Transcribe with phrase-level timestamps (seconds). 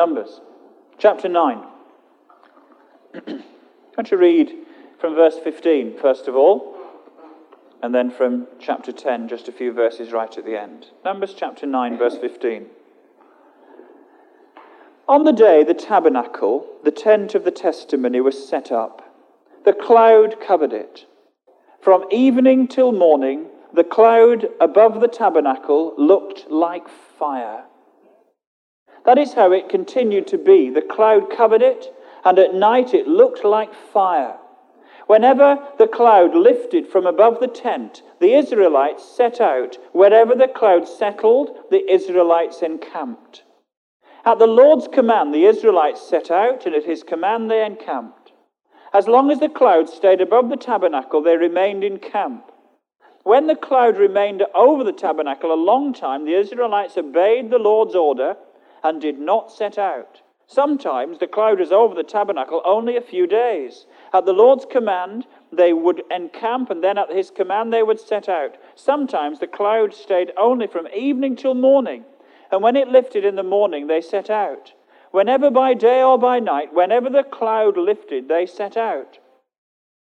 [0.00, 0.40] Numbers,
[0.96, 1.62] chapter 9.
[3.14, 3.22] I'm
[3.94, 4.50] going to read
[4.98, 6.74] from verse 15, first of all,
[7.82, 10.86] and then from chapter 10, just a few verses right at the end.
[11.04, 12.64] Numbers chapter 9, verse 15.
[15.06, 19.02] On the day the tabernacle, the tent of the testimony, was set up,
[19.66, 21.04] the cloud covered it.
[21.82, 27.64] From evening till morning, the cloud above the tabernacle looked like fire.
[29.04, 30.70] That is how it continued to be.
[30.70, 34.36] The cloud covered it, and at night it looked like fire.
[35.06, 39.76] Whenever the cloud lifted from above the tent, the Israelites set out.
[39.92, 43.42] Wherever the cloud settled, the Israelites encamped.
[44.24, 48.32] At the Lord's command, the Israelites set out, and at his command they encamped.
[48.92, 52.52] As long as the cloud stayed above the tabernacle, they remained in camp.
[53.22, 57.94] When the cloud remained over the tabernacle a long time, the Israelites obeyed the Lord's
[57.94, 58.36] order
[58.82, 60.22] and did not set out.
[60.46, 63.86] Sometimes the cloud was over the tabernacle only a few days.
[64.12, 68.28] At the Lord's command, they would encamp, and then at his command, they would set
[68.28, 68.56] out.
[68.74, 72.04] Sometimes the cloud stayed only from evening till morning.
[72.50, 74.72] And when it lifted in the morning, they set out.
[75.12, 79.20] Whenever by day or by night, whenever the cloud lifted, they set out.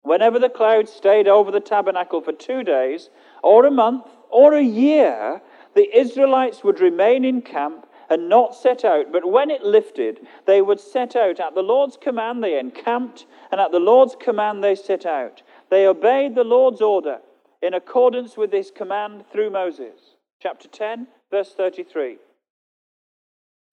[0.02, 3.10] Whenever the cloud stayed over the tabernacle for two days,
[3.42, 5.42] or a month, or a year,
[5.74, 9.12] the Israelites would remain in camp and not set out.
[9.12, 11.40] But when it lifted, they would set out.
[11.40, 15.42] At the Lord's command, they encamped, and at the Lord's command, they set out.
[15.70, 17.18] They obeyed the Lord's order
[17.62, 20.16] in accordance with his command through Moses.
[20.40, 22.18] Chapter 10, verse 33.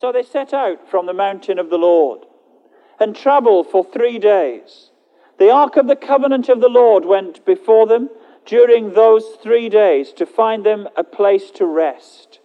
[0.02, 2.26] So they set out from the mountain of the Lord
[3.00, 4.92] and traveled for three days.
[5.40, 8.10] The ark of the covenant of the Lord went before them
[8.46, 12.40] during those three days to find them a place to rest.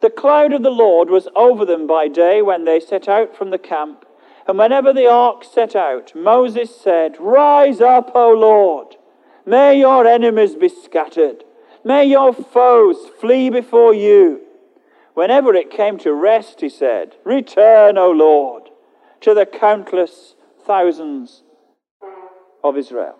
[0.00, 3.50] The cloud of the Lord was over them by day when they set out from
[3.50, 4.06] the camp.
[4.46, 8.96] And whenever the ark set out, Moses said, Rise up, O Lord.
[9.44, 11.44] May your enemies be scattered.
[11.84, 14.40] May your foes flee before you.
[15.14, 18.70] Whenever it came to rest, he said, Return, O Lord,
[19.20, 20.34] to the countless
[20.64, 21.42] thousands
[22.64, 23.16] of Israel.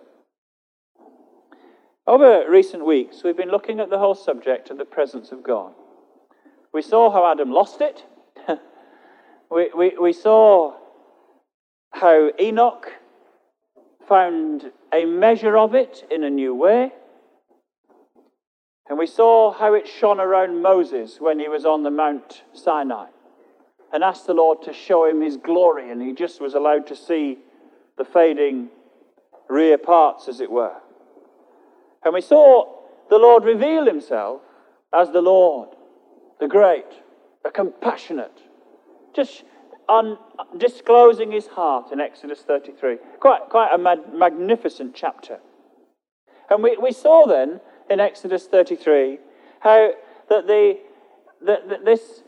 [2.07, 5.73] Over recent weeks, we've been looking at the whole subject of the presence of God.
[6.73, 8.05] We saw how Adam lost it.
[9.51, 10.75] we, we, we saw
[11.91, 12.87] how Enoch
[14.07, 16.91] found a measure of it in a new way.
[18.89, 23.07] And we saw how it shone around Moses when he was on the Mount Sinai
[23.93, 26.95] and asked the Lord to show him his glory, and he just was allowed to
[26.95, 27.39] see
[27.97, 28.69] the fading
[29.49, 30.75] rear parts, as it were.
[32.03, 32.65] And we saw
[33.09, 34.41] the Lord reveal himself
[34.93, 35.69] as the Lord,
[36.41, 36.85] the great,
[37.45, 38.41] the compassionate,
[39.15, 39.43] just
[40.57, 42.97] disclosing his heart in Exodus 33.
[43.19, 45.39] Quite, quite a magnificent chapter.
[46.49, 49.19] And we, we saw then in Exodus 33
[49.59, 49.91] how
[50.29, 50.79] that the,
[51.45, 52.23] that, that this,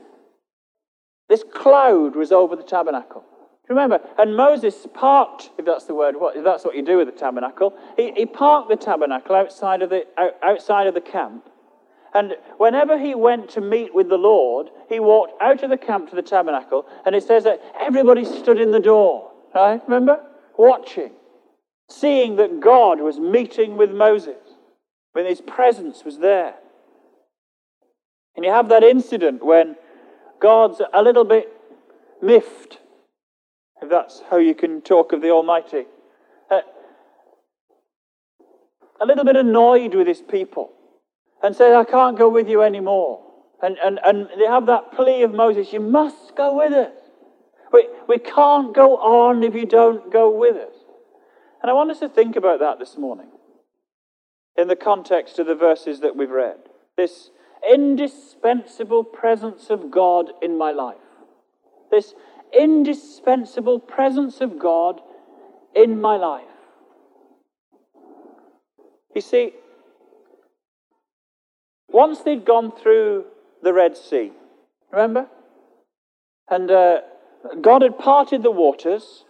[1.28, 3.24] this cloud was over the tabernacle.
[3.70, 7.08] Remember, and Moses parked, if that's the word, what, if that's what you do with
[7.08, 10.06] the tabernacle, he, he parked the tabernacle outside of the,
[10.44, 11.50] outside of the camp.
[12.14, 16.10] And whenever he went to meet with the Lord, he walked out of the camp
[16.10, 19.82] to the tabernacle, and it says that everybody stood in the door, right?
[19.88, 20.24] Remember?
[20.56, 21.12] Watching,
[21.90, 24.38] seeing that God was meeting with Moses
[25.14, 26.54] when his presence was there.
[28.36, 29.76] And you have that incident when
[30.40, 31.52] God's a little bit
[32.22, 32.80] miffed,
[33.82, 35.86] if that's how you can talk of the Almighty.
[36.52, 36.62] Uh,
[39.02, 40.74] a little bit annoyed with his people
[41.44, 43.22] and says, I can't go with you anymore.
[43.62, 46.96] And, and, and they have that plea of Moses, you must go with us.
[47.72, 50.74] We, we can't go on if you don't go with us.
[51.62, 53.28] And I want us to think about that this morning
[54.58, 56.58] in the context of the verses that we've read.
[56.98, 57.32] This
[57.70, 60.98] indispensable presence of God in my life.
[61.90, 62.14] This
[62.58, 65.02] indispensable presence of God
[65.76, 66.44] in my life.
[69.16, 69.54] You see,
[71.94, 73.26] once they'd gone through
[73.62, 74.32] the Red Sea,
[74.92, 75.28] remember?
[76.50, 77.02] And uh,
[77.62, 79.24] God had parted the waters,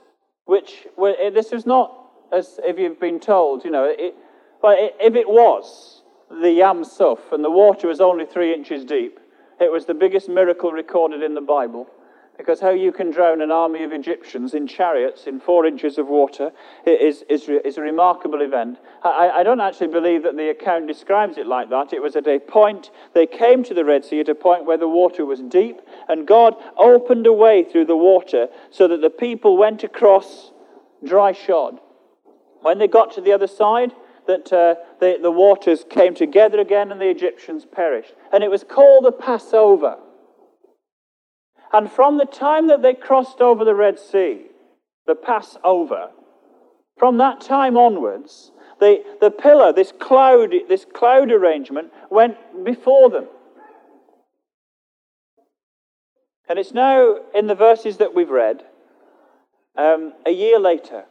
[0.46, 2.00] which were, this was not,
[2.32, 4.16] as if you've been told, you know, it,
[4.62, 6.02] but if it was
[6.32, 9.20] the Yam Suf and the water was only three inches deep,
[9.60, 11.88] it was the biggest miracle recorded in the Bible.
[12.38, 16.08] Because how you can drown an army of Egyptians in chariots in four inches of
[16.08, 16.52] water
[16.86, 18.80] is, is, is a remarkable event.
[19.04, 21.94] I, I don't actually believe that the account describes it like that.
[21.94, 24.78] It was at a point, they came to the Red Sea at a point where
[24.80, 29.12] the water was deep, and God opened a way through the water so that the
[29.12, 30.52] people went across
[31.06, 31.80] dry shod.
[32.62, 33.94] When they got to the other side,
[34.26, 38.14] that uh, the, the waters came together again and the Egyptians perished.
[38.32, 39.98] And it was called the Passover.
[41.74, 44.46] And from the time that they crossed over the Red Sea,
[45.08, 46.12] the Passover,
[46.98, 53.28] from that time onwards, the, the pillar, this cloud, this cloud arrangement, went before them.
[56.48, 58.64] And it's now in the verses that we've read,
[59.76, 61.06] um, a year later.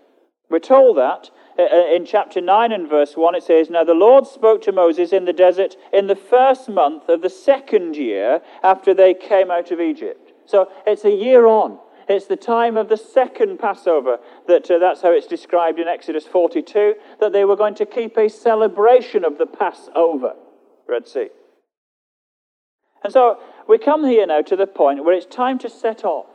[0.48, 3.94] We're told that uh, uh, in chapter 9 and verse 1, it says, Now the
[3.94, 8.40] Lord spoke to Moses in the desert in the first month of the second year
[8.62, 10.31] after they came out of Egypt.
[10.46, 11.78] So it's a year on.
[12.08, 14.18] It's the time of the second Passover.
[14.48, 18.16] That, uh, that's how it's described in Exodus 42, that they were going to keep
[18.16, 20.34] a celebration of the Passover,
[20.88, 21.28] Red Sea.
[23.04, 26.26] And so we come here now to the point where it's time to set off.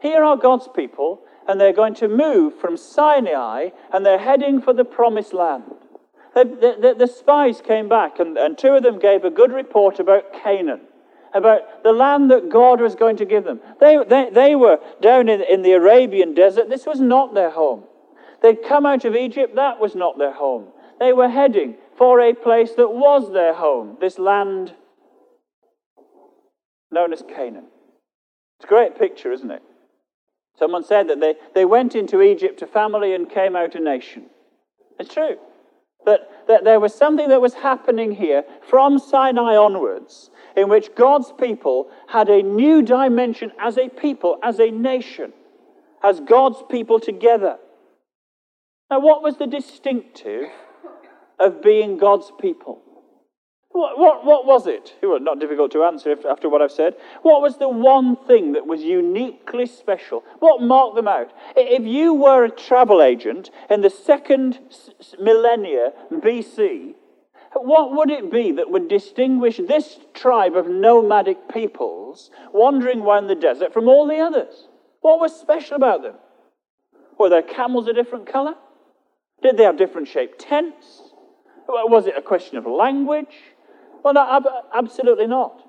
[0.00, 4.72] Here are God's people and they're going to move from Sinai and they're heading for
[4.72, 5.64] the promised land.
[6.34, 6.44] The,
[6.80, 10.32] the, the, spies came back, and, and two of them gave a good report about
[10.42, 10.80] Canaan,
[11.34, 13.60] about the land that God was going to give them.
[13.80, 16.70] They, they, they were down in, in the Arabian desert.
[16.70, 17.84] This was not their home.
[18.40, 20.68] They'd come out of Egypt, that was not their home.
[21.00, 24.74] They were heading for a place that was their home, this land
[26.90, 27.66] known as Canaan.
[28.58, 29.62] It's a great picture, isn't it?
[30.56, 34.26] Someone said that they, they went into Egypt a family and came out a nation.
[35.00, 35.36] It's true.
[36.06, 41.32] That, that there was something that was happening here from Sinai onwards in which God's
[41.38, 45.32] people had a new dimension as a people, as a nation,
[46.02, 47.58] as God's people together.
[48.90, 50.50] Now, what was the distinctive
[51.40, 52.80] of being God's people?
[53.74, 54.94] What, what, what was it?
[55.02, 56.94] Well, not difficult to answer after what I've said.
[57.22, 60.22] What was the one thing that was uniquely special?
[60.38, 61.32] What marked them out?
[61.56, 64.60] If you were a travel agent in the second
[65.18, 66.94] millennia BC,
[67.62, 73.34] what would it be that would distinguish this tribe of nomadic peoples wandering around the
[73.34, 74.68] desert from all the others?
[75.00, 76.14] What was special about them?
[77.18, 78.54] Were their camels a different color?
[79.42, 81.02] Did they have different shaped tents?
[81.68, 83.36] Was it a question of language?
[84.02, 84.42] Well, no,
[84.74, 85.60] absolutely not.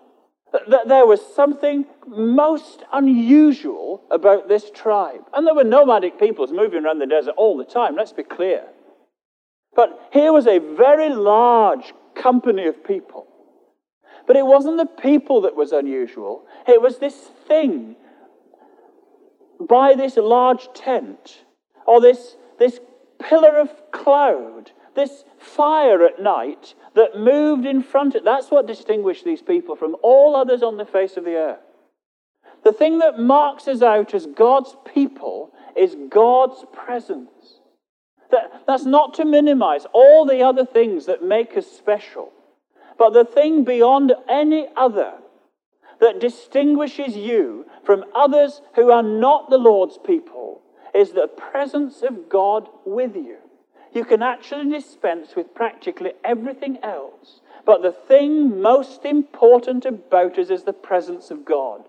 [0.88, 5.22] There was something most unusual about this tribe.
[5.34, 8.64] And there were nomadic peoples moving around the desert all the time, let's be clear.
[9.76, 13.28] But here was a very large company of people.
[14.26, 17.16] But it wasn't the people that was unusual, it was this
[17.48, 17.96] thing
[19.60, 21.44] by this large tent,
[21.86, 22.80] or this, this
[23.20, 29.26] pillar of cloud, this fire at night that moved in front of that's what distinguished
[29.26, 31.60] these people from all others on the face of the earth.
[32.64, 37.60] The thing that marks us out as God's people is God's presence.
[38.36, 42.32] That, that's not to minimize all the other things that make us special,
[43.00, 45.14] but the thing beyond any other
[46.02, 50.62] that distinguishes you from others who are not the Lord's people
[50.94, 53.38] is the presence of God with you
[53.96, 57.40] you can actually dispense with practically everything else.
[57.66, 61.86] But the thing most important about us is the presence of God.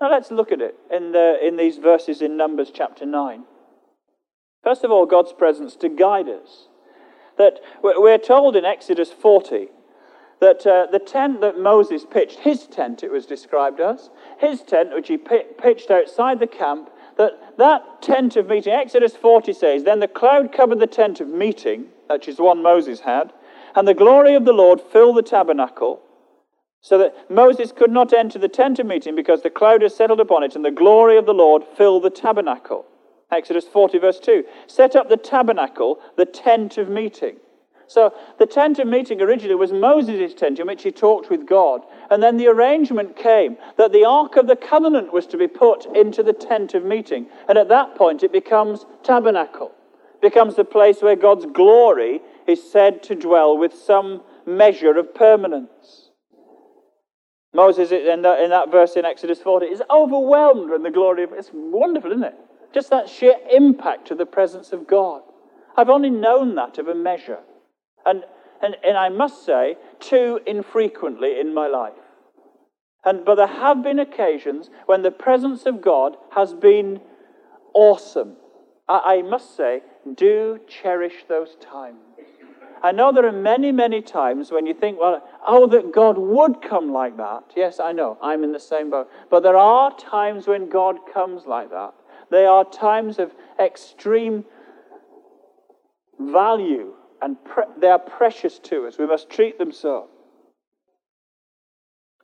[0.00, 3.44] Now let's look at it in, the, in these verses in Numbers chapter 9.
[4.62, 6.68] First of all, God's presence to guide us.
[7.36, 9.68] That we're told in Exodus 40
[10.40, 14.92] that uh, the tent that Moses pitched, his tent it was described as, his tent
[14.92, 20.00] which he pitched outside the camp, that that tent of meeting, Exodus 40 says, Then
[20.00, 23.32] the cloud covered the tent of meeting, which is one Moses had,
[23.74, 26.00] and the glory of the Lord filled the tabernacle,
[26.80, 30.20] so that Moses could not enter the tent of meeting because the cloud had settled
[30.20, 32.86] upon it, and the glory of the Lord filled the tabernacle.
[33.30, 34.44] Exodus 40, verse 2.
[34.66, 37.36] Set up the tabernacle, the tent of meeting.
[37.88, 41.82] So the tent of meeting originally was Moses' tent in which he talked with God.
[42.10, 45.86] And then the arrangement came that the Ark of the Covenant was to be put
[45.96, 47.28] into the tent of meeting.
[47.48, 49.72] And at that point, it becomes tabernacle,
[50.20, 56.10] becomes the place where God's glory is said to dwell with some measure of permanence.
[57.54, 61.32] Moses, in that, in that verse in Exodus 40, is overwhelmed with the glory of
[61.32, 62.34] It's wonderful, isn't it?
[62.72, 65.22] Just that sheer impact of the presence of God.
[65.76, 67.38] I've only known that of a measure.
[68.04, 68.24] And,
[68.62, 71.92] and, and I must say, too infrequently in my life.
[73.04, 77.00] And, but there have been occasions when the presence of God has been
[77.74, 78.36] awesome.
[78.88, 79.82] I, I must say,
[80.14, 81.98] do cherish those times.
[82.82, 86.62] I know there are many, many times when you think, well, oh, that God would
[86.62, 87.44] come like that.
[87.56, 89.08] Yes, I know, I'm in the same boat.
[89.30, 91.94] But there are times when God comes like that.
[92.30, 94.44] They are times of extreme
[96.18, 98.98] value, and pre- they are precious to us.
[98.98, 100.08] We must treat them so.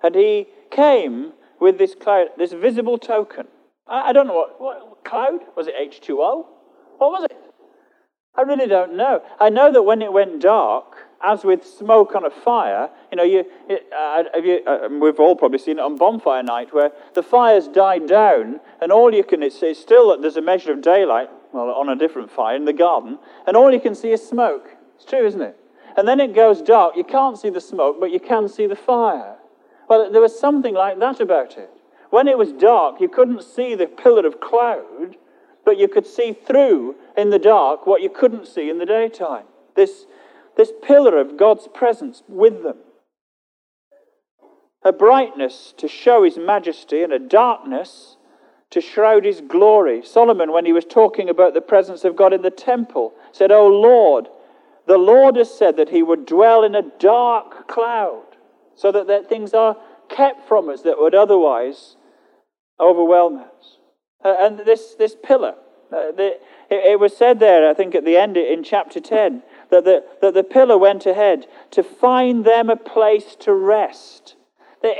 [0.02, 3.46] And he came with this cloud, this visible token.
[3.86, 5.40] I, I don't know what, what cloud?
[5.56, 6.44] Was it H2O?
[6.98, 7.36] What was it?
[8.36, 9.22] I really don't know.
[9.40, 13.22] I know that when it went dark, as with smoke on a fire, you know,
[13.22, 13.44] you,
[13.96, 18.06] uh, you, uh, we've all probably seen it on bonfire night, where the fires died
[18.06, 21.88] down, and all you can see is still there's a measure of daylight, well, on
[21.88, 24.68] a different fire in the garden, and all you can see is smoke.
[24.96, 25.56] It's true, isn't it?
[25.96, 26.96] And then it goes dark.
[26.96, 29.36] You can't see the smoke, but you can see the fire.
[29.88, 31.70] Well, there was something like that about it.
[32.10, 35.16] When it was dark, you couldn't see the pillar of cloud,
[35.64, 39.44] but you could see through in the dark what you couldn't see in the daytime.
[39.74, 40.06] This,
[40.56, 42.78] this pillar of God's presence with them.
[44.84, 48.16] A brightness to show his majesty and a darkness
[48.70, 50.02] to shroud his glory.
[50.04, 53.66] Solomon, when he was talking about the presence of God in the temple, said, O
[53.66, 54.28] Lord,
[54.86, 58.24] the Lord has said that he would dwell in a dark cloud
[58.74, 59.76] so that, that things are
[60.08, 61.96] kept from us that would otherwise
[62.78, 63.78] overwhelm us.
[64.24, 65.54] Uh, and this, this pillar,
[65.92, 66.38] uh, the,
[66.70, 69.42] it, it, was said there, I think at the end in chapter 10,
[69.74, 74.36] that the, that the pillar went ahead to find them a place to rest.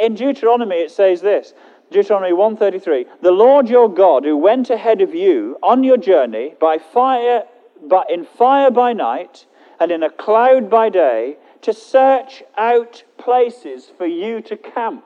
[0.01, 1.53] In Deuteronomy, it says this
[1.91, 6.79] Deuteronomy 133 The Lord your God, who went ahead of you on your journey by
[6.79, 7.45] fire,
[7.83, 9.47] but in fire by night
[9.79, 15.05] and in a cloud by day, to search out places for you to camp.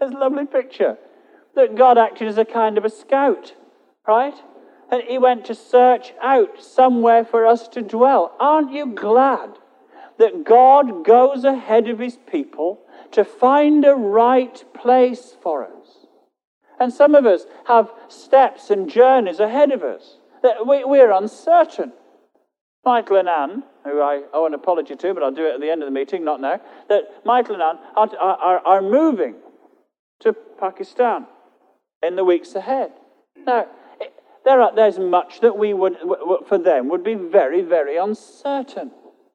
[0.00, 0.96] That's a lovely picture
[1.54, 3.54] that God acted as a kind of a scout,
[4.06, 4.34] right?
[4.90, 8.34] And he went to search out somewhere for us to dwell.
[8.40, 9.58] Aren't you glad
[10.18, 12.80] that God goes ahead of his people
[13.12, 16.06] to find a right place for us?
[16.80, 21.92] And some of us have steps and journeys ahead of us that we, we're uncertain.
[22.84, 25.70] Michael and Anne, who I owe an apology to, but I'll do it at the
[25.70, 29.34] end of the meeting, not now, that Michael and Anne are, are, are moving
[30.20, 31.26] to Pakistan
[32.02, 32.92] in the weeks ahead.
[33.46, 33.66] Now,
[34.44, 35.96] there are, there's much that we would,
[36.46, 38.90] for them, would be very, very uncertain.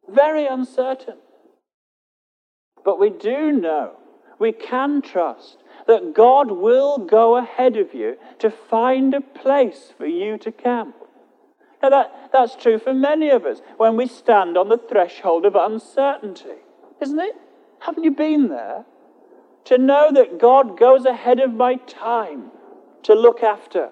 [0.08, 1.18] Very uncertain.
[2.84, 3.98] But we do know,
[4.40, 5.58] we can trust
[5.88, 10.96] that God will go ahead of you to find a place for you to camp.
[11.82, 15.56] Now, that, that's true for many of us when we stand on the threshold of
[15.56, 16.62] uncertainty,
[17.02, 17.36] isn't it?
[17.80, 18.86] Haven't you been there?
[19.66, 22.52] To know that God goes ahead of my time
[23.04, 23.90] to look after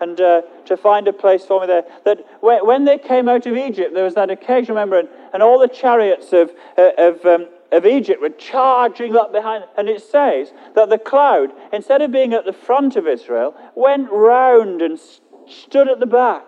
[0.00, 1.84] and uh, to find a place for me there.
[2.04, 5.58] That when they came out of Egypt, there was that occasion, remember, and, and all
[5.58, 9.64] the chariots of, uh, of, um, of Egypt were charging up behind.
[9.76, 14.10] And it says that the cloud, instead of being at the front of Israel, went
[14.10, 16.44] round and st- stood at the back,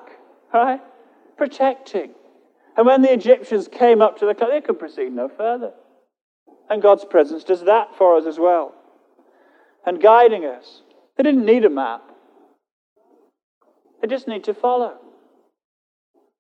[0.53, 0.81] right?
[1.37, 2.11] Protecting.
[2.77, 5.73] And when the Egyptians came up to the cloud, they could proceed no further.
[6.71, 8.75] And God's presence does that for us as well.
[9.87, 10.83] And guiding us.
[11.17, 12.03] They didn't need a map.
[14.01, 14.99] They just need to follow.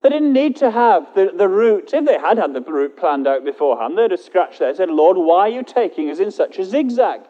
[0.02, 1.90] They didn't need to have the, the route.
[1.92, 4.90] If they had had the route planned out beforehand, they'd have scratched there and said,
[4.90, 7.22] Lord, why are you taking us in such a zigzag?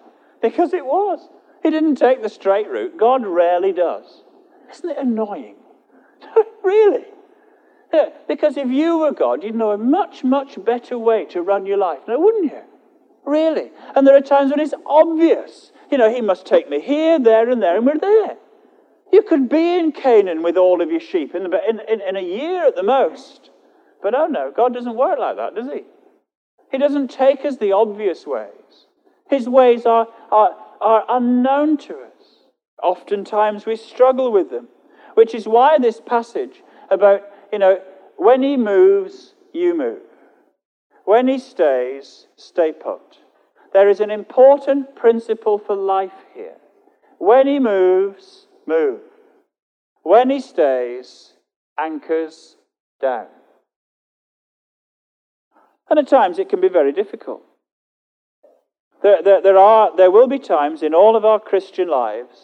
[0.42, 1.28] Because it was.
[1.62, 2.99] He didn't take the straight route.
[2.99, 4.23] God rarely does.
[4.70, 5.56] Isn't it annoying?
[6.62, 7.06] really?
[7.92, 11.64] Yeah, because if you were God, you'd know a much, much better way to run
[11.64, 12.62] your life now, wouldn't you?
[13.25, 13.73] Really?
[13.97, 17.49] And there are times when it's obvious you know, he must take me here, there,
[17.49, 18.37] and there, and we're there.
[19.12, 22.17] You could be in Canaan with all of your sheep in, the, in, in, in
[22.17, 23.50] a year at the most.
[24.03, 25.85] But oh no, God doesn't work like that, does he?
[26.71, 28.87] He doesn't take us the obvious ways.
[29.31, 32.27] His ways are, are, are unknown to us.
[32.83, 34.69] Oftentimes we struggle with them,
[35.15, 37.23] which is why this passage about,
[37.53, 37.81] you know,
[38.17, 40.00] when he moves, you move.
[41.05, 43.19] When he stays, stay put.
[43.73, 46.57] There is an important principle for life here.
[47.19, 49.00] When he moves, move.
[50.02, 51.32] When he stays,
[51.78, 52.56] anchors
[53.00, 53.26] down.
[55.90, 57.42] And at times it can be very difficult.
[59.02, 62.37] There, there, there, are, there will be times in all of our Christian lives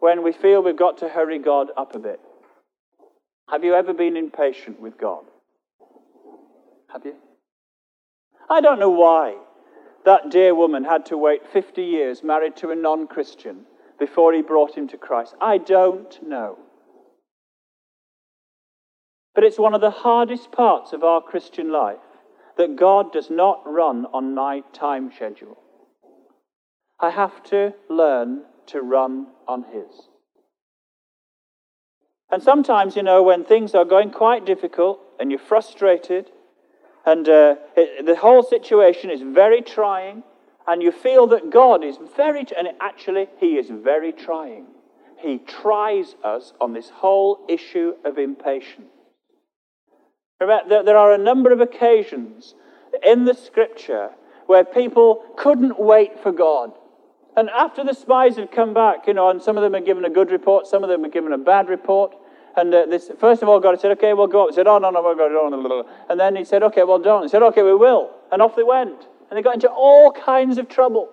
[0.00, 2.20] when we feel we've got to hurry God up a bit.
[3.50, 5.24] Have you ever been impatient with God?
[6.92, 7.14] Have you?
[8.48, 9.36] I don't know why.
[10.04, 13.64] that dear woman had to wait 50 years married to a non Christian
[13.98, 15.34] before he brought him to Christ?
[15.40, 16.58] I don't know.
[19.34, 21.98] But it's one of the hardest parts of our Christian life
[22.56, 25.58] that God does not run on my time schedule.
[27.00, 30.08] I have to learn to run on His.
[32.30, 36.30] And sometimes, you know, when things are going quite difficult and you're frustrated
[37.04, 40.22] and uh, it, the whole situation is very trying
[40.66, 44.66] and you feel that God is very, and actually, He is very trying.
[45.18, 48.90] He tries us on this whole issue of impatience.
[50.40, 52.54] Remember, there are a number of occasions
[53.04, 54.10] in the scripture
[54.46, 56.72] where people couldn't wait for God.
[57.36, 60.04] And after the spies had come back, you know, and some of them had given
[60.04, 62.14] a good report, some of them had given a bad report.
[62.56, 64.50] And uh, this, first of all, God said, okay, we'll go up.
[64.50, 65.28] He said, oh, no, no, we'll go.
[65.28, 67.22] No, And then he said, okay, well, don't.
[67.22, 68.10] He said, okay, we will.
[68.30, 69.08] And off they went.
[69.34, 71.08] And they got into all kinds of trouble.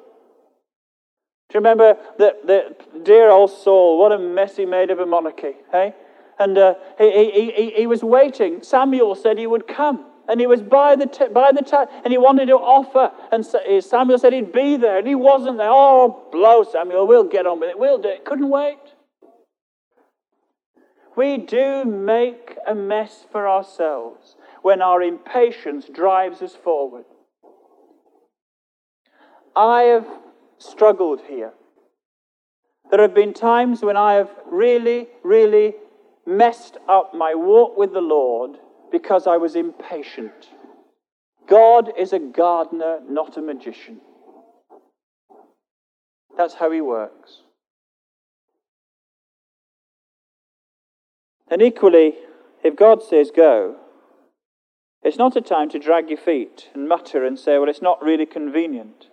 [1.50, 5.08] Do you remember that, that dear old Saul, what a mess he made of a
[5.08, 5.96] monarchy, hey?
[6.38, 8.62] And uh, he, he, he, he was waiting.
[8.62, 10.06] Samuel said he would come.
[10.30, 13.12] And he was by the, t- by the time, and he wanted to offer.
[13.32, 13.44] And
[13.84, 15.72] Samuel said he'd be there, and he wasn't there.
[15.72, 17.80] Oh, blow, Samuel, we'll get on with it.
[17.80, 18.24] We'll do it.
[18.24, 18.78] Couldn't wait.
[21.16, 27.06] We do make a mess for ourselves when our impatience drives us forward.
[29.56, 30.08] I have
[30.58, 31.54] struggled here.
[32.90, 35.76] There have been times when I have really, really
[36.26, 38.58] messed up my walk with the Lord
[38.92, 40.50] because I was impatient.
[41.48, 44.02] God is a gardener, not a magician.
[46.38, 47.42] That's how he works.
[51.50, 52.16] And equally,
[52.64, 53.76] if God says go,
[55.04, 58.02] it's not a time to drag your feet and mutter and say, well, it's not
[58.02, 59.08] really convenient.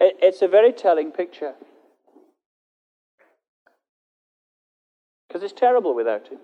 [0.00, 1.54] It's a very telling picture.
[5.28, 6.38] Because it's terrible without him.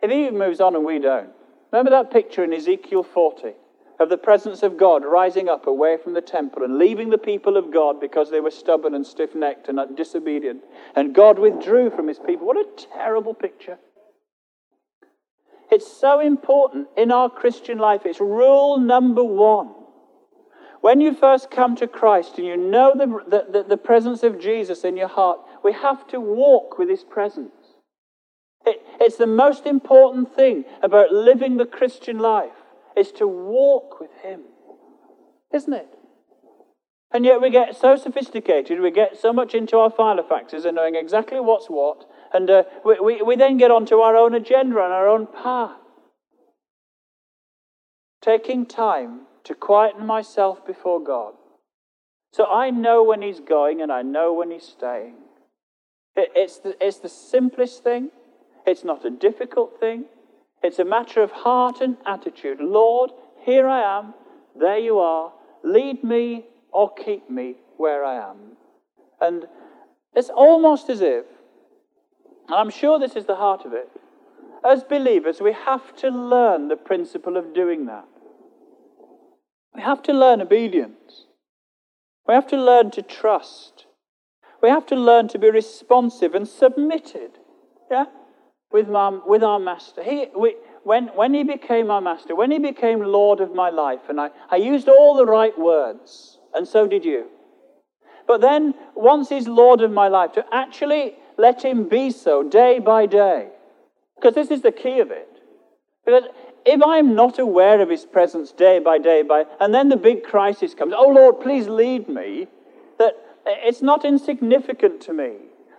[0.00, 1.30] If he moves on and we don't.
[1.72, 3.54] Remember that picture in Ezekiel 40
[3.98, 7.56] of the presence of God rising up away from the temple and leaving the people
[7.56, 10.62] of God because they were stubborn and stiff necked and disobedient.
[10.94, 12.46] And God withdrew from his people.
[12.46, 13.78] What a terrible picture.
[15.70, 18.02] It's so important in our Christian life.
[18.04, 19.74] It's rule number one.
[20.80, 24.84] When you first come to Christ and you know the, the, the presence of Jesus
[24.84, 27.52] in your heart, we have to walk with his presence.
[28.64, 32.52] It, it's the most important thing about living the Christian life
[32.96, 34.42] is to walk with Him,
[35.54, 35.88] isn't it?
[37.10, 40.94] And yet we get so sophisticated, we get so much into our filofaxes and knowing
[40.94, 44.92] exactly what's what, and uh, we, we, we then get onto our own agenda and
[44.92, 45.78] our own path.
[48.20, 51.32] Taking time to quieten myself before God.
[52.32, 55.14] So I know when He's going and I know when He's staying.
[56.14, 58.10] It, it's, the, it's the simplest thing,
[58.66, 60.04] it's not a difficult thing.
[60.62, 62.58] It's a matter of heart and attitude.
[62.60, 63.10] Lord,
[63.44, 64.12] here I am.
[64.58, 65.32] There you are.
[65.64, 68.36] Lead me or keep me where I am.
[69.20, 69.46] And
[70.14, 71.24] it's almost as if,
[72.48, 73.88] and I'm sure this is the heart of it,
[74.68, 78.08] as believers, we have to learn the principle of doing that.
[79.78, 81.24] We have to learn obedience.
[82.26, 83.86] We have to learn to trust.
[84.62, 87.38] We have to learn to be responsive and submitted.
[87.90, 88.06] Yeah?
[88.70, 90.02] with, my, with our master.
[90.02, 94.00] He, we, when, when he became our master, when he became Lord of my life,
[94.08, 97.26] and I, I used all the right words, and so did you.
[98.26, 102.78] But then, once he's Lord of my life, to actually let him be so day
[102.78, 103.48] by day.
[104.16, 105.37] Because this is the key of it.
[106.08, 106.30] Because
[106.64, 110.24] if I'm not aware of his presence day by day, by, and then the big
[110.24, 112.46] crisis comes, oh Lord, please lead me,
[112.98, 113.12] that
[113.44, 115.32] it's not insignificant to me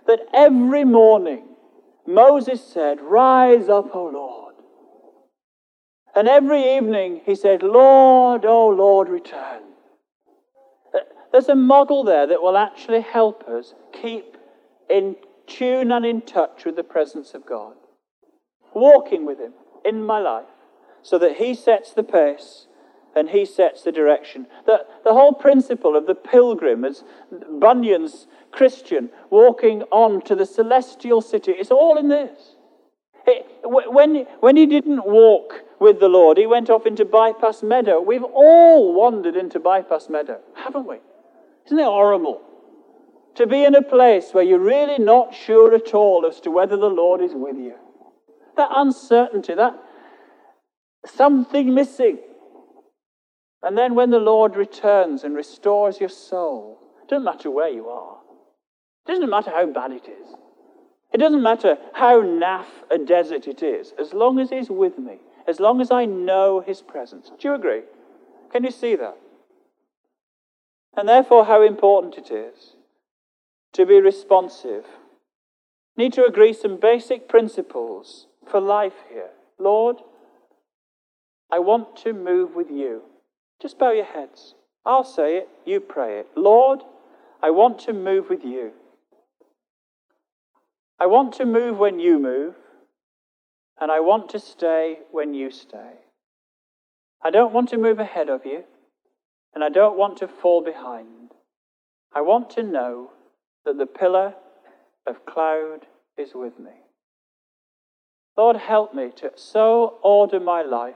[0.06, 1.48] that every morning
[2.06, 4.54] Moses said, Rise up, O Lord.
[6.14, 9.62] And every evening he said, Lord, O Lord, return.
[11.32, 14.36] There's a model there that will actually help us keep
[14.88, 15.16] in
[15.48, 17.74] tune and in touch with the presence of God.
[18.74, 20.46] Walking with Him in my life
[21.02, 22.66] so that He sets the pace
[23.14, 24.46] and He sets the direction.
[24.66, 27.02] The, the whole principle of the pilgrim, as
[27.58, 31.52] Bunyan's Christian walking on to the celestial city.
[31.52, 32.56] It's all in this.
[33.26, 38.00] It, when, when he didn't walk with the Lord, he went off into Bypath Meadow.
[38.00, 40.96] We've all wandered into Bypath Meadow, haven't we?
[41.66, 42.40] Isn't it horrible?
[43.36, 46.76] To be in a place where you're really not sure at all as to whether
[46.76, 47.74] the Lord is with you.
[48.60, 49.74] That uncertainty, that
[51.06, 52.18] something missing.
[53.62, 57.88] And then when the Lord returns and restores your soul, it doesn't matter where you
[57.88, 58.18] are.
[59.06, 60.34] It doesn't matter how bad it is.
[61.10, 65.20] It doesn't matter how naff a desert it is, as long as He's with me,
[65.48, 67.30] as long as I know His presence.
[67.38, 67.84] Do you agree?
[68.52, 69.16] Can you see that?
[70.98, 72.76] And therefore, how important it is
[73.72, 74.84] to be responsive.
[75.96, 79.30] Need to agree some basic principles for life here.
[79.58, 79.96] Lord,
[81.50, 83.02] I want to move with you.
[83.60, 84.54] Just bow your heads.
[84.84, 86.28] I'll say it, you pray it.
[86.36, 86.80] Lord,
[87.42, 88.72] I want to move with you.
[90.98, 92.54] I want to move when you move,
[93.80, 95.92] and I want to stay when you stay.
[97.22, 98.64] I don't want to move ahead of you,
[99.54, 101.32] and I don't want to fall behind.
[102.14, 103.10] I want to know
[103.64, 104.34] that the pillar
[105.06, 105.86] of cloud
[106.18, 106.72] is with me.
[108.36, 110.94] Lord, help me to so order my life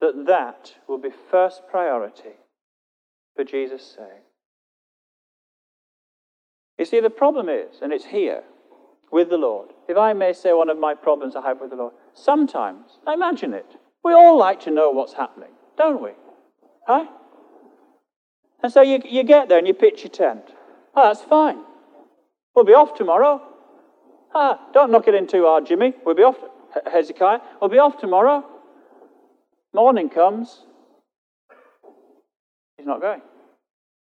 [0.00, 2.36] that that will be first priority
[3.36, 4.24] for Jesus' sake.
[6.78, 8.42] You see, the problem is, and it's here,
[9.12, 9.70] with the Lord.
[9.88, 13.54] If I may say one of my problems I have with the Lord, sometimes, imagine
[13.54, 13.66] it,
[14.04, 16.10] we all like to know what's happening, don't we?
[16.88, 17.08] Right?
[18.62, 20.44] And so you, you get there and you pitch your tent.
[20.94, 21.60] Oh, that's fine.
[22.54, 23.42] We'll be off tomorrow.
[24.34, 25.94] Ah, don't knock it in too hard, Jimmy.
[26.04, 26.36] We'll be off,
[26.90, 27.40] Hezekiah.
[27.60, 28.44] We'll be off tomorrow.
[29.74, 30.64] Morning comes.
[32.76, 33.20] He's not going.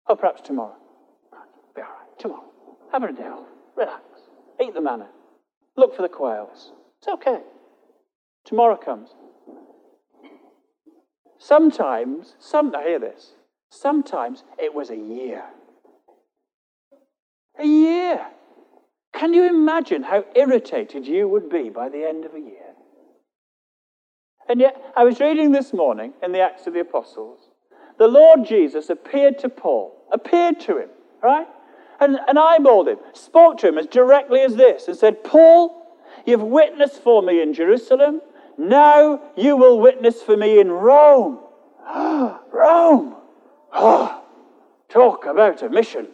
[0.08, 0.76] Oh, perhaps tomorrow.
[1.74, 2.18] Be all right.
[2.18, 2.44] Tomorrow.
[2.92, 3.46] Have a day off.
[3.76, 4.02] Relax.
[4.62, 5.08] Eat the manna.
[5.76, 6.72] Look for the quails.
[6.98, 7.40] It's okay.
[8.44, 9.10] Tomorrow comes.
[11.38, 13.32] Sometimes, some, I hear this,
[13.70, 15.44] sometimes it was a year.
[17.58, 18.26] A year.
[19.20, 22.72] Can you imagine how irritated you would be by the end of a year?
[24.48, 27.40] And yet, I was reading this morning in the Acts of the Apostles.
[27.98, 30.88] The Lord Jesus appeared to Paul, appeared to him,
[31.22, 31.46] right?
[32.00, 36.42] and, and eyeballed him, spoke to him as directly as this, and said, Paul, you've
[36.42, 38.22] witnessed for me in Jerusalem.
[38.56, 41.40] Now you will witness for me in Rome.
[42.52, 43.16] Rome!
[44.88, 46.08] Talk about a mission.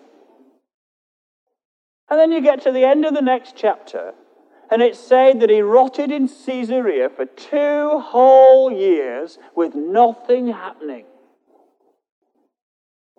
[2.09, 4.15] And then you get to the end of the next chapter,
[4.71, 11.05] and it's said that he rotted in Caesarea for two whole years with nothing happening.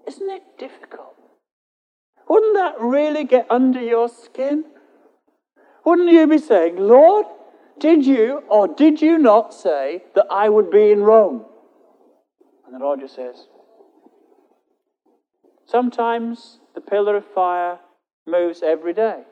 [0.08, 1.16] Isn't it difficult?
[2.30, 4.66] Wouldn't that really get under your skin?
[5.86, 7.26] Wouldn't you be saying, Lord,
[7.80, 11.46] did you or did you not say that I would be in Rome?
[12.66, 13.48] And the Lord just says,
[15.66, 17.80] Sometimes the pillar of fire
[18.28, 19.24] moves every day.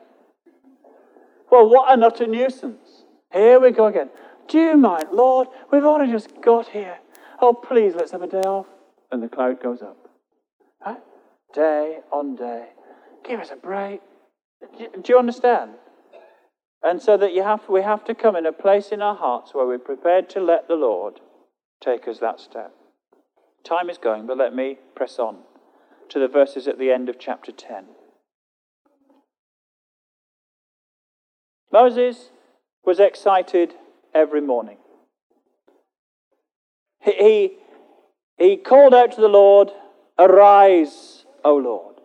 [1.50, 3.04] Well, what an utter nuisance.
[3.32, 4.10] Here we go again.
[4.48, 5.48] Do you mind, Lord?
[5.70, 6.98] We've only just got here.
[7.40, 8.66] Oh, please, let's have a day off.
[9.12, 9.96] And the cloud goes up.
[11.54, 12.66] Day on day
[13.26, 14.00] Give us a break.
[14.78, 15.72] Do you understand?
[16.82, 19.52] And so that you have, we have to come in a place in our hearts
[19.52, 21.20] where we're prepared to let the Lord
[21.82, 22.72] take us that step.
[23.64, 25.38] Time is going, but let me press on
[26.10, 27.86] to the verses at the end of chapter 10.
[31.76, 32.30] Moses
[32.86, 33.74] was excited
[34.14, 34.78] every morning.
[37.02, 37.58] He,
[38.38, 39.72] he, called out to the Lord,
[40.18, 41.96] Arise, O Lord.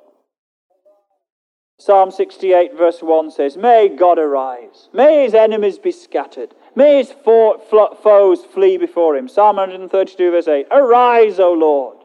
[1.79, 4.89] Psalm 68, verse 1 says, May God arise.
[4.91, 6.53] May his enemies be scattered.
[6.75, 9.29] May his foes flee before him.
[9.29, 11.95] Psalm 132, verse 8 Arise, O Lord.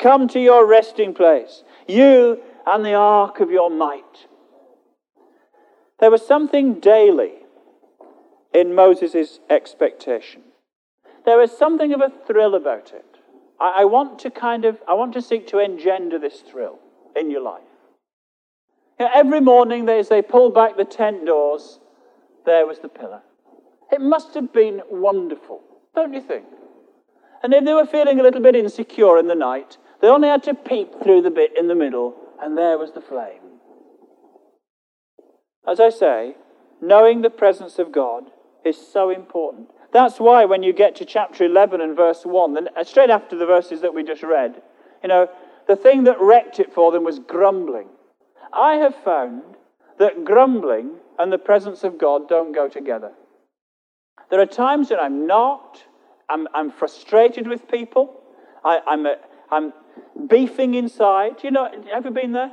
[0.00, 4.26] Come to your resting place, you and the ark of your might.
[6.00, 7.32] There was something daily
[8.52, 10.42] in Moses' expectation.
[11.24, 13.04] There was something of a thrill about it.
[13.60, 16.78] I, I want to kind of, I want to seek to engender this thrill
[17.16, 17.62] in your life.
[18.98, 21.80] You know, every morning, as they pulled back the tent doors,
[22.46, 23.22] there was the pillar.
[23.90, 25.62] It must have been wonderful,
[25.94, 26.46] don't you think?
[27.42, 30.42] And if they were feeling a little bit insecure in the night, they only had
[30.44, 33.53] to peep through the bit in the middle, and there was the flame.
[35.66, 36.36] As I say,
[36.80, 38.30] knowing the presence of God
[38.64, 39.68] is so important.
[39.92, 43.36] That's why when you get to chapter 11 and verse 1, then uh, straight after
[43.36, 44.60] the verses that we just read,
[45.02, 45.28] you know,
[45.68, 47.88] the thing that wrecked it for them was grumbling.
[48.52, 49.42] I have found
[49.98, 53.12] that grumbling and the presence of God don't go together.
[54.30, 55.82] There are times when I'm not,
[56.28, 58.20] I'm, I'm frustrated with people,
[58.64, 59.16] I, am I'm,
[59.50, 61.44] I'm beefing inside.
[61.44, 62.52] You know, have you been there?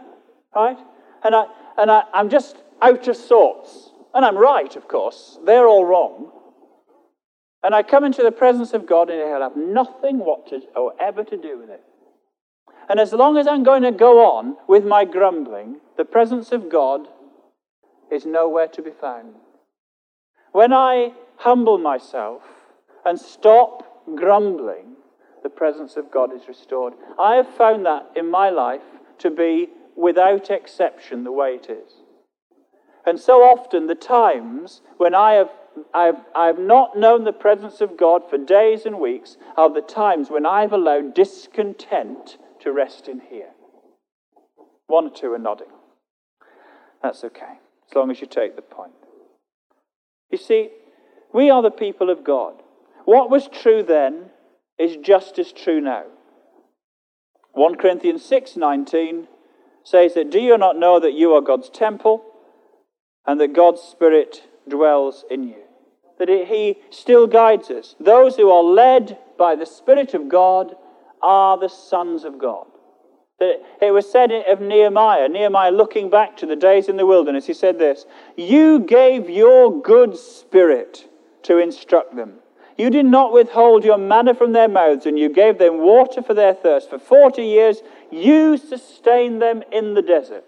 [0.53, 0.77] Right?
[1.23, 1.45] And, I,
[1.77, 3.91] and I, I'm just out of sorts.
[4.13, 5.39] And I'm right, of course.
[5.45, 6.31] They're all wrong.
[7.63, 10.93] And I come into the presence of God and he'll have nothing what to, or
[10.99, 11.83] ever to do with it.
[12.89, 16.69] And as long as I'm going to go on with my grumbling, the presence of
[16.69, 17.07] God
[18.11, 19.35] is nowhere to be found.
[20.51, 22.41] When I humble myself
[23.05, 24.95] and stop grumbling,
[25.43, 26.93] the presence of God is restored.
[27.19, 28.81] I have found that in my life
[29.19, 32.00] to be, without exception, the way it is.
[33.05, 35.49] And so often, the times when I have,
[35.93, 40.29] I've, I've not known the presence of God for days and weeks are the times
[40.29, 43.49] when I've allowed discontent to rest in here.
[44.87, 45.71] One or two are nodding.
[47.01, 47.59] That's okay,
[47.89, 48.91] as long as you take the point.
[50.29, 50.69] You see,
[51.33, 52.61] we are the people of God.
[53.05, 54.29] What was true then
[54.77, 56.03] is just as true now.
[57.53, 59.27] 1 Corinthians 6:19
[59.83, 62.23] says that do you not know that you are God's temple
[63.25, 65.63] and that God's spirit dwells in you?
[66.19, 67.95] That he still guides us.
[67.99, 70.75] Those who are led by the spirit of God
[71.21, 72.67] are the sons of God.
[73.39, 77.47] That It was said of Nehemiah, Nehemiah looking back to the days in the wilderness,
[77.47, 78.05] he said this
[78.37, 81.07] You gave your good spirit
[81.43, 82.35] to instruct them.
[82.77, 86.33] You did not withhold your manna from their mouths, and you gave them water for
[86.33, 86.89] their thirst.
[86.89, 90.45] For 40 years, you sustained them in the desert.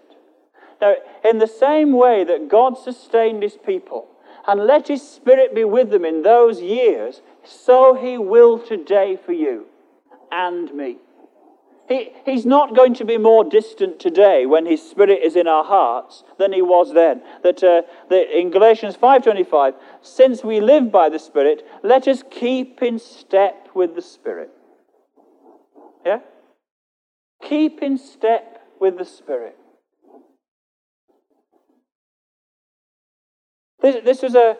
[0.80, 4.08] Now, in the same way that God sustained his people
[4.46, 9.32] and let his spirit be with them in those years, so he will today for
[9.32, 9.66] you
[10.30, 10.98] and me.
[11.88, 15.64] He, he's not going to be more distant today when his spirit is in our
[15.64, 17.22] hearts than he was then.
[17.42, 22.82] That, uh, that in Galatians 5.25, since we live by the spirit, let us keep
[22.82, 24.50] in step with the spirit.
[26.06, 26.20] Yeah?
[27.42, 29.58] Keep in step with the spirit.
[33.84, 34.56] This, this was a,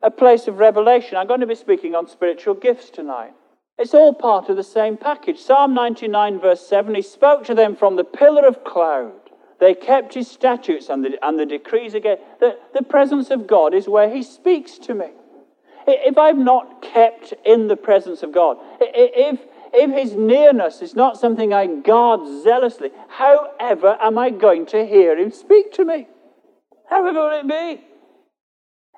[0.00, 1.16] a place of revelation.
[1.16, 3.32] I'm going to be speaking on spiritual gifts tonight.
[3.76, 5.40] It's all part of the same package.
[5.40, 9.14] Psalm 99, verse 7 He spoke to them from the pillar of cloud.
[9.58, 12.18] They kept his statutes and the, and the decrees again.
[12.38, 15.08] The, the presence of God is where he speaks to me.
[15.88, 19.40] If I've not kept in the presence of God, if,
[19.74, 25.18] if his nearness is not something I guard zealously, however am I going to hear
[25.18, 26.06] him speak to me?
[26.88, 27.84] However will it be?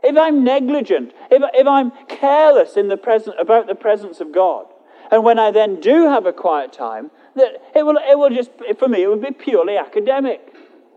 [0.03, 4.67] if I'm negligent, if, if I'm careless in the present, about the presence of God,
[5.11, 8.51] and when I then do have a quiet time, that it will, it will just,
[8.79, 10.41] for me, it would be purely academic,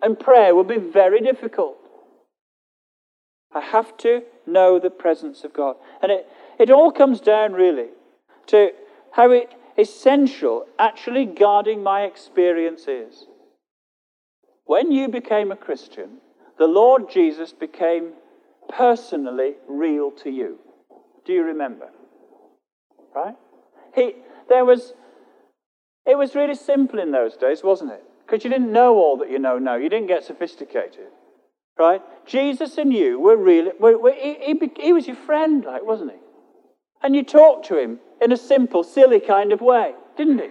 [0.01, 1.77] and prayer will be very difficult.
[3.54, 5.75] I have to know the presence of God.
[6.01, 6.27] And it,
[6.60, 7.88] it all comes down really
[8.47, 8.71] to
[9.12, 13.25] how it, essential actually guarding my experience is.
[14.65, 16.19] When you became a Christian,
[16.62, 18.12] the Lord Jesus became
[18.69, 20.60] personally real to you.
[21.26, 21.89] Do you remember?
[23.15, 23.34] Right?
[23.95, 24.13] He,
[24.47, 24.93] there was,
[26.06, 28.04] it was really simple in those days, wasn't it?
[28.24, 29.76] Because you didn't know all that you know now.
[29.76, 31.08] You didn't get sophisticated.
[31.80, 32.04] Right?
[32.28, 36.12] Jesus and you were really, were, were, he, he, he was your friend, like, wasn't
[36.12, 36.17] he?
[37.02, 40.50] And you talked to him in a simple, silly kind of way, didn't he?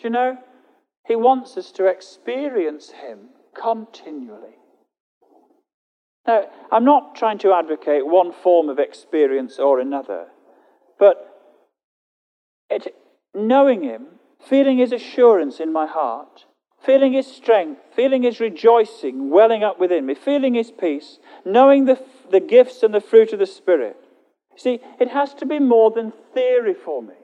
[0.00, 0.36] Do you know?
[1.06, 4.56] He wants us to experience him continually.
[6.26, 10.26] Now, I'm not trying to advocate one form of experience or another,
[10.98, 11.32] but
[12.70, 12.94] it,
[13.34, 14.06] knowing Him,
[14.40, 16.46] feeling His assurance in my heart,
[16.84, 22.00] feeling His strength, feeling His rejoicing welling up within me, feeling His peace, knowing the,
[22.30, 23.96] the gifts and the fruit of the Spirit.
[24.56, 27.14] See, it has to be more than theory for me.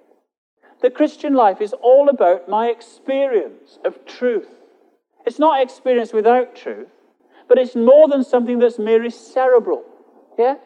[0.82, 4.48] The Christian life is all about my experience of truth.
[5.26, 6.88] It's not experience without truth
[7.48, 9.84] but it's more than something that's merely cerebral.
[10.38, 10.56] Yeah?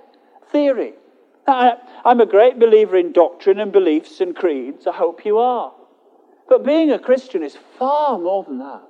[0.50, 0.94] Theory.
[1.46, 4.86] I, I'm a great believer in doctrine and beliefs and creeds.
[4.86, 5.72] I hope you are.
[6.48, 8.82] But being a Christian is far more than that.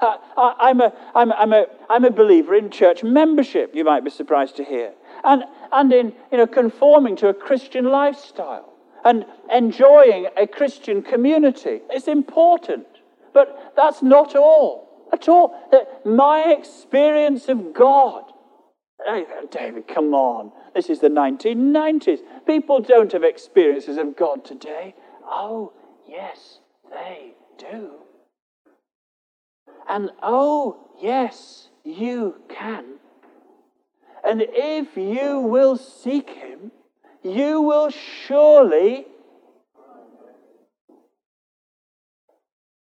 [0.00, 4.10] I, am a, I'm, I'm, a, I'm a believer in church membership, you might be
[4.10, 8.71] surprised to hear, and, and in you know, conforming to a Christian lifestyle
[9.04, 11.80] and enjoying a Christian community.
[11.90, 12.86] It's important,
[13.34, 15.54] but that's not all at all.
[16.04, 18.24] My experience of God.
[19.50, 20.52] David, come on.
[20.74, 22.20] This is the 1990s.
[22.46, 24.94] People don't have experiences of God today.
[25.24, 25.72] Oh,
[26.08, 26.60] yes,
[26.90, 27.90] they do.
[29.88, 32.98] And oh, yes, you can.
[34.24, 36.70] And if you will seek Him,
[37.22, 39.06] you will surely.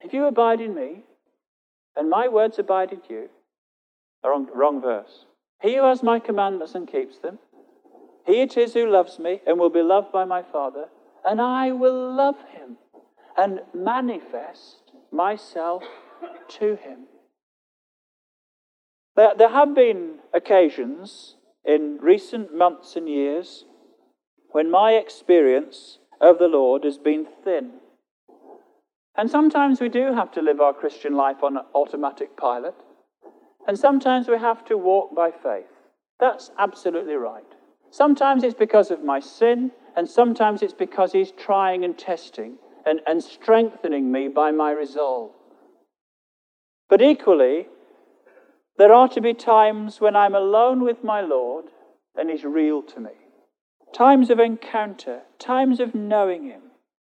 [0.01, 1.03] If you abide in me,
[1.95, 3.29] and my words abide in you.
[4.23, 5.25] Wrong, wrong verse.
[5.61, 7.39] He who has my commandments and keeps them,
[8.25, 10.85] he it is who loves me and will be loved by my Father,
[11.23, 12.77] and I will love him
[13.38, 15.83] and manifest myself
[16.59, 17.07] to him.
[19.15, 23.65] There, there have been occasions in recent months and years
[24.56, 27.72] when my experience of the Lord has been thin.
[29.18, 32.74] And sometimes we do have to live our Christian life on automatic pilot.
[33.68, 35.65] And sometimes we have to walk by faith.
[36.22, 37.44] That's absolutely right.
[37.91, 43.02] Sometimes it's because of my sin, and sometimes it's because He's trying and testing and,
[43.06, 45.32] and strengthening me by my resolve.
[46.89, 47.68] But equally,
[48.78, 51.65] there are to be times when I'm alone with my Lord
[52.18, 53.12] and He's real to me.
[53.95, 56.63] Times of encounter, times of knowing Him,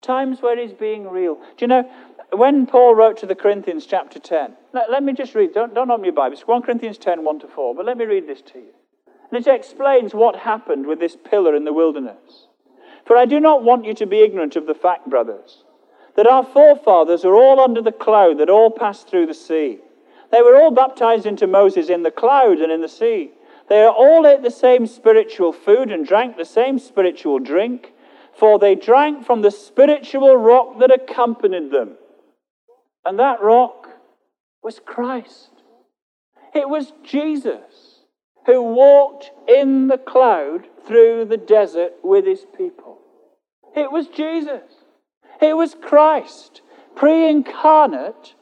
[0.03, 1.33] times where He's being real.
[1.33, 1.89] Do you know,
[2.31, 5.89] when Paul wrote to the Corinthians, chapter 10, let, let me just read, don't, don't
[5.89, 6.33] open your Bible.
[6.33, 8.73] It's 1 Corinthians 10, 1 to 4, but let me read this to you.
[9.31, 12.45] And it explains what happened with this pillar in the wilderness.
[13.07, 15.63] For I do not want you to be ignorant of the fact, brothers,
[16.15, 19.79] that our forefathers are all under the cloud that all passed through the sea.
[20.31, 23.31] They were all baptized into Moses in the cloud and in the sea.
[23.69, 27.93] They all ate the same spiritual food and drank the same spiritual drink,
[28.33, 31.97] for they drank from the spiritual rock that accompanied them.
[33.05, 33.87] And that rock
[34.63, 35.51] was Christ.
[36.53, 37.97] It was Jesus
[38.45, 42.99] who walked in the cloud through the desert with his people.
[43.75, 44.63] It was Jesus.
[45.41, 46.61] It was Christ,
[46.95, 48.33] pre incarnate,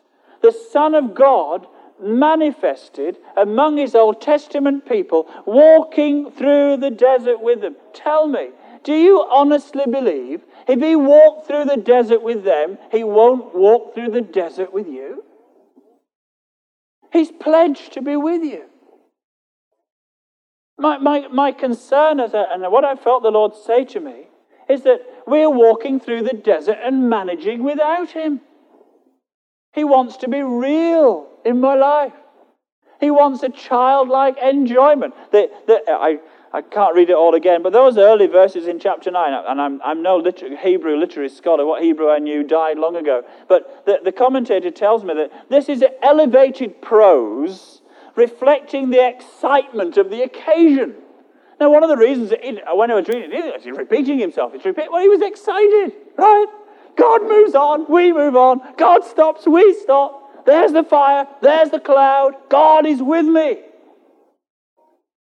[0.41, 1.67] the Son of God,
[2.01, 7.75] manifested among his Old Testament people, walking through the desert with them.
[7.93, 8.49] Tell me,
[8.83, 13.93] do you honestly believe if he walked through the desert with them, he won't walk
[13.93, 15.23] through the desert with you?
[17.11, 18.65] He's pledged to be with you.
[20.77, 24.27] My, my, my concern, as a, and what I felt the Lord say to me,
[24.69, 28.41] is that we're walking through the desert and managing without Him.
[29.73, 32.13] He wants to be real in my life.
[32.99, 35.13] He wants a childlike enjoyment.
[35.31, 36.17] The, the, I,
[36.51, 39.81] I can't read it all again, but those early verses in chapter 9, and I'm,
[39.83, 43.99] I'm no liter- Hebrew literary scholar, what Hebrew I knew died long ago, but the,
[44.03, 47.81] the commentator tells me that this is elevated prose
[48.15, 50.95] reflecting the excitement of the occasion.
[51.59, 54.53] Now, one of the reasons, it, when I was reading it, he's repeating himself.
[54.53, 56.47] He's repeating, well, he was excited, right?
[56.97, 58.61] God moves on, we move on.
[58.77, 60.24] God stops, we stop.
[60.45, 62.33] There's the fire, there's the cloud.
[62.49, 63.59] God is with me.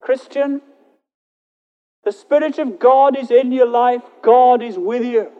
[0.01, 0.61] Christian,
[2.05, 5.31] the Spirit of God is in your life, God is with you.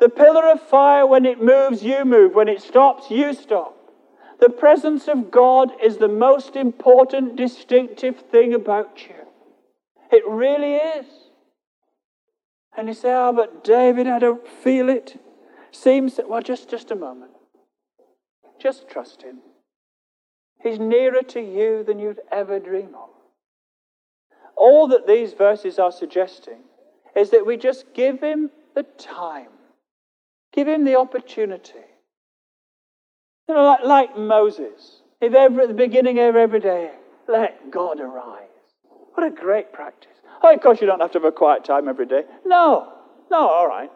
[0.00, 2.34] The pillar of fire, when it moves, you move.
[2.34, 3.74] When it stops, you stop.
[4.40, 9.14] The presence of God is the most important distinctive thing about you.
[10.12, 11.06] It really is.
[12.76, 15.20] And you say, oh, but David, I don't feel it.
[15.72, 17.32] Seems that, well, just, just a moment.
[18.58, 19.38] Just trust him.
[20.62, 23.10] He's nearer to you than you'd ever dream of.
[24.56, 26.58] All that these verses are suggesting
[27.14, 29.50] is that we just give him the time,
[30.52, 31.86] give him the opportunity.
[33.48, 36.90] You know, like, like Moses, if ever at the beginning of every day,
[37.28, 38.48] let God arise.
[39.14, 40.12] What a great practice.
[40.42, 42.22] Oh, of course, you don't have to have a quiet time every day.
[42.44, 42.92] No,
[43.30, 43.90] no, all right.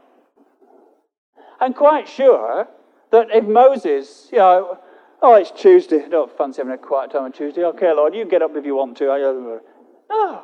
[1.61, 2.69] I'm quite sure
[3.13, 4.79] that if Moses, you know,
[5.23, 7.65] oh, it's Tuesday, I don't fancy having a quiet time on Tuesday.
[7.65, 9.61] Okay, Lord, you get up if you want to.
[10.11, 10.43] No,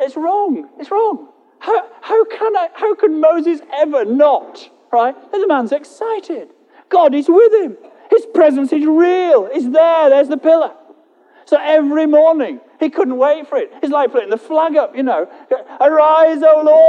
[0.00, 0.68] it's wrong.
[0.78, 1.28] It's wrong.
[1.58, 5.14] How, how, can I, how can Moses ever not, right?
[5.32, 6.48] And the man's excited.
[6.88, 7.76] God is with him.
[8.10, 9.48] His presence is real.
[9.52, 10.10] It's there.
[10.10, 10.72] There's the pillar.
[11.44, 13.72] So every morning, he couldn't wait for it.
[13.82, 15.28] It's like putting the flag up, you know.
[15.80, 16.81] Arise, O Lord.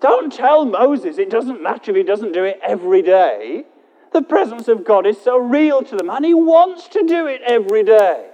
[0.00, 3.64] Don't tell Moses it doesn't matter if he doesn't do it every day.
[4.12, 7.40] The presence of God is so real to them, and he wants to do it
[7.46, 8.30] every day.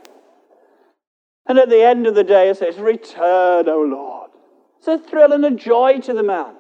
[1.47, 4.31] And at the end of the day, it says, Return, O Lord.
[4.79, 6.55] It's a thrill and a joy to the man.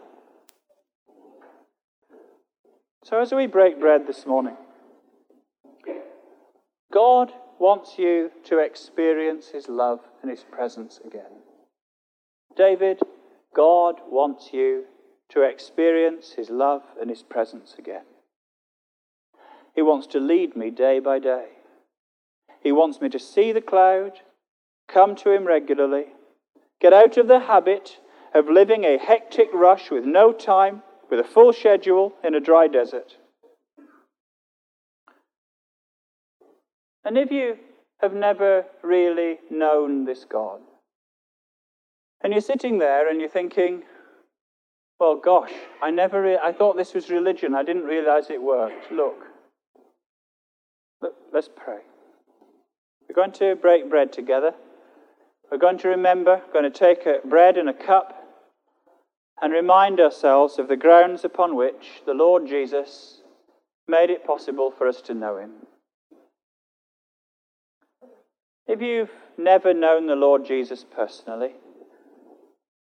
[3.04, 4.56] So as we break bread this morning,
[6.92, 11.42] God wants you to experience his love and his presence again.
[12.56, 13.00] David,
[13.54, 14.84] God wants you
[15.34, 18.04] to experience his love and his presence again.
[19.74, 21.46] He wants to lead me day by day.
[22.62, 24.20] He wants me to see the cloud,
[24.88, 26.06] come to him regularly,
[26.80, 27.98] get out of the habit
[28.32, 32.68] of living a hectic rush with no time, with a full schedule in a dry
[32.68, 33.16] desert.
[37.04, 37.58] And if you
[38.00, 40.60] have never really known this God.
[42.22, 43.82] And you're sitting there and you're thinking,
[45.04, 45.52] well, gosh,
[45.82, 47.54] I never, re- I thought this was religion.
[47.54, 48.90] I didn't realize it worked.
[48.90, 49.18] Look.
[51.02, 51.80] Look, let's pray.
[53.06, 54.54] We're going to break bread together.
[55.50, 58.18] We're going to remember, we're going to take a bread and a cup
[59.42, 63.20] and remind ourselves of the grounds upon which the Lord Jesus
[63.86, 65.50] made it possible for us to know him.
[68.66, 71.52] If you've never known the Lord Jesus personally,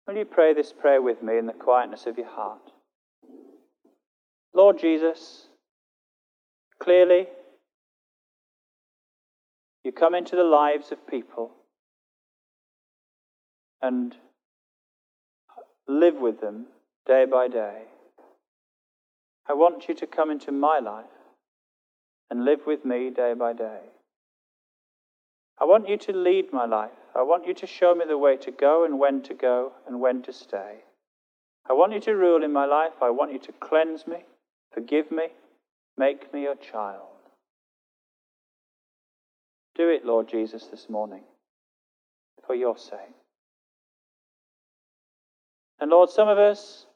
[0.09, 2.73] will you pray this prayer with me in the quietness of your heart?
[4.55, 5.49] Lord Jesus,
[6.83, 7.27] clearly
[9.85, 11.51] you come into the lives of people
[13.83, 14.17] and
[15.87, 16.67] live with them
[17.07, 17.83] day by day.
[19.47, 21.05] I want you to come into my life
[22.31, 23.81] and live with me day by day.
[25.61, 26.91] I want you to lead my life.
[27.15, 30.01] I want you to show me the way to go and when to go and
[30.01, 30.85] when to stay.
[31.69, 32.93] I want you to rule in my life.
[33.03, 34.25] I want you to cleanse me,
[34.73, 35.29] forgive me,
[35.97, 37.09] make me your child.
[39.75, 41.23] Do it, Lord Jesus, this morning
[42.47, 42.99] for your sake.
[45.81, 46.87] And Lord, some of us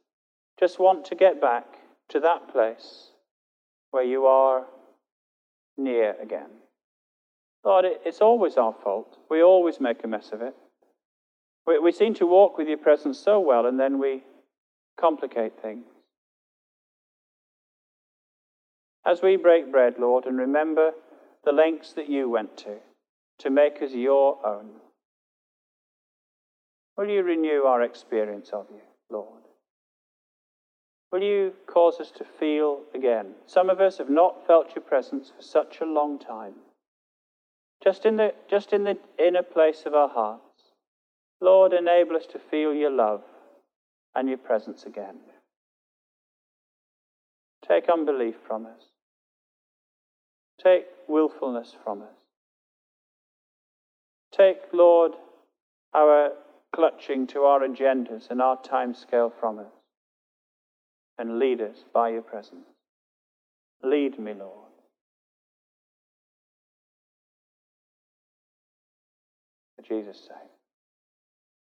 [0.58, 1.64] just want to get back
[2.08, 3.10] to that place
[3.90, 4.66] where you are
[5.76, 6.50] near again.
[7.64, 9.18] Lord, it's always our fault.
[9.30, 10.54] We always make a mess of it.
[11.66, 14.24] We, we seem to walk with your presence so well, and then we
[14.98, 15.86] complicate things.
[19.06, 20.92] As we break bread, Lord, and remember
[21.44, 22.76] the lengths that you went to
[23.40, 24.70] to make us your own,
[26.96, 29.42] will you renew our experience of you, Lord?
[31.10, 33.34] Will you cause us to feel again?
[33.46, 36.54] Some of us have not felt your presence for such a long time.
[37.82, 40.42] Just in the, just in the inner place of our hearts.
[41.40, 43.22] Lord, enable us to feel your love
[44.14, 45.16] and your presence again.
[47.66, 48.84] Take unbelief from us.
[50.62, 52.08] Take willfulness from us.
[54.36, 55.12] Take, Lord,
[55.94, 56.30] our
[56.74, 59.72] clutching to our agendas and our time scale from us
[61.18, 62.66] and lead us by your presence.
[63.82, 64.61] Lead me, Lord.
[69.92, 70.51] Jesus' sake.